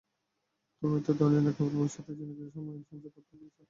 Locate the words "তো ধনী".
1.05-1.39